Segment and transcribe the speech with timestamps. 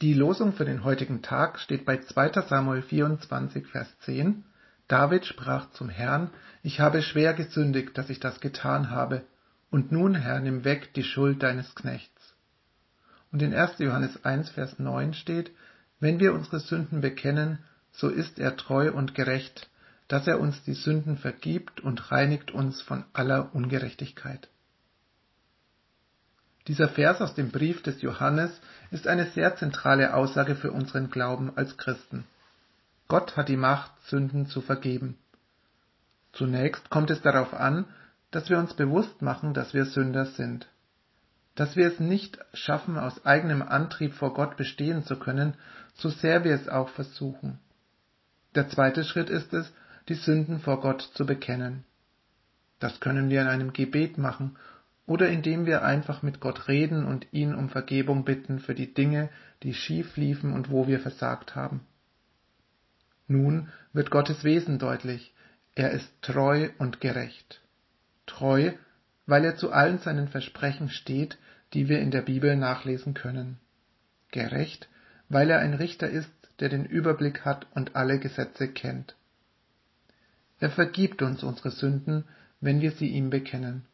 [0.00, 2.42] Die Losung für den heutigen Tag steht bei 2.
[2.42, 4.44] Samuel 24, Vers 10.
[4.86, 6.30] David sprach zum Herrn,
[6.62, 9.24] ich habe schwer gesündigt, dass ich das getan habe,
[9.72, 12.36] und nun, Herr, nimm weg die Schuld deines Knechts.
[13.32, 13.80] Und in 1.
[13.80, 15.50] Johannes 1, Vers 9 steht,
[15.98, 17.58] wenn wir unsere Sünden bekennen,
[17.90, 19.68] so ist er treu und gerecht,
[20.06, 24.48] dass er uns die Sünden vergibt und reinigt uns von aller Ungerechtigkeit.
[26.68, 28.60] Dieser Vers aus dem Brief des Johannes
[28.90, 32.24] ist eine sehr zentrale Aussage für unseren Glauben als Christen.
[33.08, 35.16] Gott hat die Macht, Sünden zu vergeben.
[36.32, 37.86] Zunächst kommt es darauf an,
[38.30, 40.68] dass wir uns bewusst machen, dass wir Sünder sind.
[41.54, 45.54] Dass wir es nicht schaffen, aus eigenem Antrieb vor Gott bestehen zu können,
[45.94, 47.58] so sehr wir es auch versuchen.
[48.54, 49.72] Der zweite Schritt ist es,
[50.10, 51.84] die Sünden vor Gott zu bekennen.
[52.78, 54.56] Das können wir in einem Gebet machen
[55.08, 59.30] oder indem wir einfach mit Gott reden und ihn um Vergebung bitten für die Dinge,
[59.62, 61.80] die schief liefen und wo wir versagt haben.
[63.26, 65.32] Nun wird Gottes Wesen deutlich,
[65.74, 67.62] er ist treu und gerecht.
[68.26, 68.72] Treu,
[69.24, 71.38] weil er zu allen seinen Versprechen steht,
[71.72, 73.58] die wir in der Bibel nachlesen können.
[74.30, 74.90] Gerecht,
[75.30, 79.16] weil er ein Richter ist, der den Überblick hat und alle Gesetze kennt.
[80.60, 82.24] Er vergibt uns unsere Sünden,
[82.60, 83.86] wenn wir sie ihm bekennen.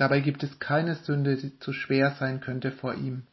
[0.00, 3.24] Dabei gibt es keine Sünde, die zu schwer sein könnte vor ihm.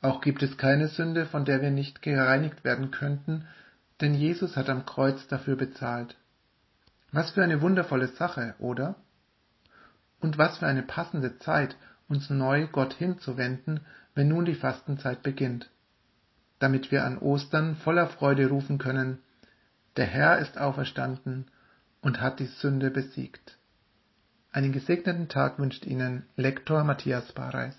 [0.00, 3.46] Auch gibt es keine Sünde, von der wir nicht gereinigt werden könnten,
[4.00, 6.16] denn Jesus hat am Kreuz dafür bezahlt.
[7.12, 8.96] Was für eine wundervolle Sache, oder?
[10.18, 11.76] Und was für eine passende Zeit,
[12.08, 13.78] uns neu Gott hinzuwenden,
[14.16, 15.70] wenn nun die Fastenzeit beginnt,
[16.58, 19.18] damit wir an Ostern voller Freude rufen können,
[19.94, 21.46] der Herr ist auferstanden
[22.00, 23.56] und hat die Sünde besiegt.
[24.54, 27.74] Einen gesegneten Tag wünscht Ihnen Lektor Matthias Bareis.